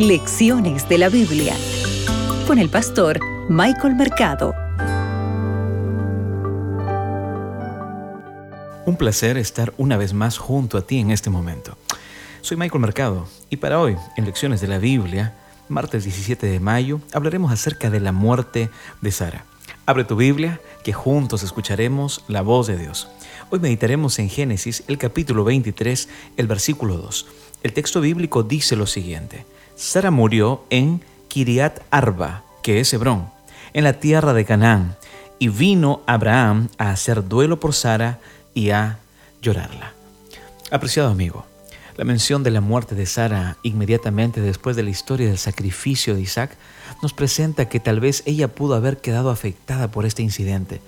[0.00, 1.54] Lecciones de la Biblia
[2.46, 4.54] con el pastor Michael Mercado.
[8.86, 11.76] Un placer estar una vez más junto a ti en este momento.
[12.40, 15.34] Soy Michael Mercado y para hoy, en Lecciones de la Biblia,
[15.68, 18.70] martes 17 de mayo, hablaremos acerca de la muerte
[19.02, 19.44] de Sara.
[19.84, 23.08] Abre tu Biblia, que juntos escucharemos la voz de Dios.
[23.50, 26.08] Hoy meditaremos en Génesis, el capítulo 23,
[26.38, 27.26] el versículo 2.
[27.62, 29.44] El texto bíblico dice lo siguiente.
[29.80, 33.30] Sara murió en Kiriat Arba, que es Hebrón,
[33.72, 34.94] en la tierra de Canaán,
[35.38, 38.18] y vino Abraham a hacer duelo por Sara
[38.52, 38.98] y a
[39.40, 39.94] llorarla.
[40.70, 41.46] Apreciado amigo,
[41.96, 46.20] la mención de la muerte de Sara inmediatamente después de la historia del sacrificio de
[46.20, 46.58] Isaac
[47.02, 50.82] nos presenta que tal vez ella pudo haber quedado afectada por este incidente.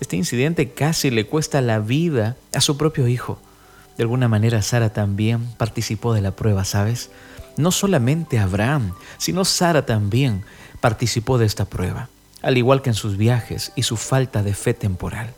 [0.00, 3.38] Este incidente casi le cuesta la vida a su propio hijo.
[3.96, 7.10] De alguna manera Sara también participó de la prueba, ¿sabes?
[7.56, 10.44] No solamente Abraham, sino Sara también
[10.80, 12.08] participó de esta prueba,
[12.42, 15.34] al igual que en sus viajes y su falta de fe temporal.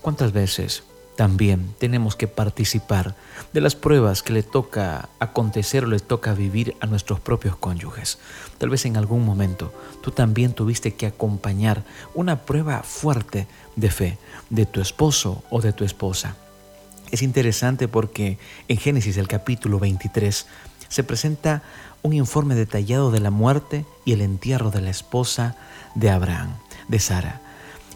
[0.00, 0.82] ¿Cuántas veces
[1.16, 3.16] también tenemos que participar
[3.52, 8.18] de las pruebas que le toca acontecer o le toca vivir a nuestros propios cónyuges.
[8.58, 11.82] Tal vez en algún momento tú también tuviste que acompañar
[12.14, 14.18] una prueba fuerte de fe
[14.50, 16.36] de tu esposo o de tu esposa.
[17.10, 20.46] Es interesante porque en Génesis el capítulo 23
[20.88, 21.62] se presenta
[22.02, 25.56] un informe detallado de la muerte y el entierro de la esposa
[25.94, 26.54] de Abraham,
[26.88, 27.40] de Sara.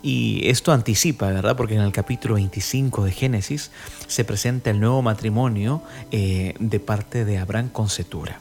[0.03, 1.57] Y esto anticipa, ¿verdad?
[1.57, 3.71] Porque en el capítulo 25 de Génesis
[4.07, 8.41] se presenta el nuevo matrimonio eh, de parte de Abraham con Setura.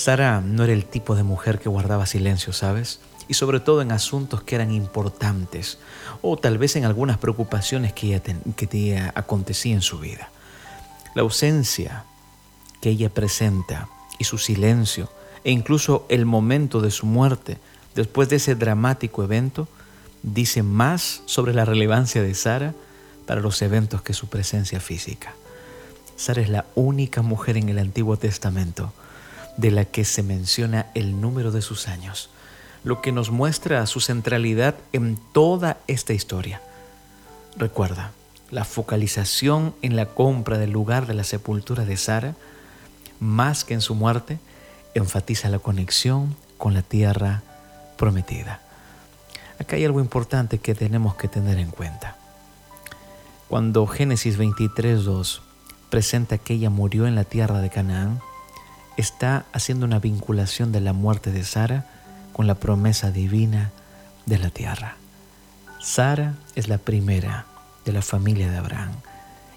[0.00, 3.00] Sara no era el tipo de mujer que guardaba silencio, ¿sabes?
[3.28, 5.78] Y sobre todo en asuntos que eran importantes
[6.22, 8.22] o tal vez en algunas preocupaciones que ella,
[8.56, 10.30] que ella acontecía en su vida.
[11.14, 12.04] La ausencia
[12.80, 15.10] que ella presenta y su silencio
[15.44, 17.58] e incluso el momento de su muerte
[17.94, 19.68] después de ese dramático evento
[20.22, 22.74] dice más sobre la relevancia de Sara
[23.26, 25.34] para los eventos que su presencia física.
[26.16, 28.94] Sara es la única mujer en el Antiguo Testamento
[29.56, 32.30] de la que se menciona el número de sus años,
[32.84, 36.62] lo que nos muestra su centralidad en toda esta historia.
[37.56, 38.12] Recuerda,
[38.50, 42.34] la focalización en la compra del lugar de la sepultura de Sara,
[43.20, 44.38] más que en su muerte,
[44.94, 47.42] enfatiza la conexión con la tierra
[47.96, 48.60] prometida.
[49.58, 52.16] Acá hay algo importante que tenemos que tener en cuenta.
[53.48, 55.40] Cuando Génesis 23.2
[55.90, 58.20] presenta que ella murió en la tierra de Canaán,
[59.00, 61.86] está haciendo una vinculación de la muerte de Sara
[62.32, 63.70] con la promesa divina
[64.26, 64.96] de la tierra.
[65.80, 67.46] Sara es la primera
[67.84, 68.92] de la familia de Abraham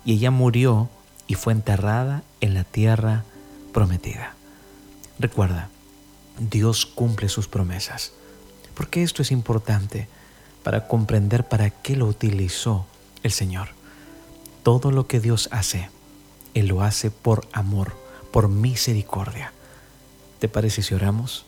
[0.06, 0.90] y ella murió
[1.28, 3.24] y fue enterrada en la tierra
[3.72, 4.34] prometida.
[5.20, 5.70] Recuerda,
[6.40, 8.14] Dios cumple sus promesas.
[8.74, 10.08] Porque esto es importante
[10.64, 12.86] para comprender para qué lo utilizó
[13.22, 13.70] el Señor.
[14.64, 15.90] Todo lo que Dios hace,
[16.54, 17.96] Él lo hace por amor,
[18.34, 19.54] por misericordia.
[20.40, 21.46] ¿Te parece si oramos?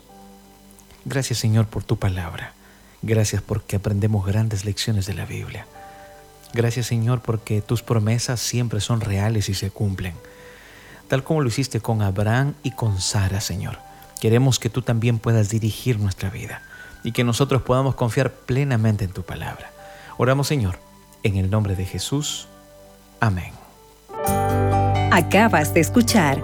[1.04, 2.54] Gracias Señor por tu palabra.
[3.02, 5.66] Gracias porque aprendemos grandes lecciones de la Biblia.
[6.54, 10.14] Gracias Señor porque tus promesas siempre son reales y se cumplen.
[11.08, 13.80] Tal como lo hiciste con Abraham y con Sara, Señor.
[14.22, 16.62] Queremos que tú también puedas dirigir nuestra vida
[17.04, 19.72] y que nosotros podamos confiar plenamente en tu palabra.
[20.18, 20.78] Oramos Señor,
[21.24, 22.48] en el nombre de Jesús.
[23.20, 23.54] Amén.
[25.12, 26.44] Acabas de escuchar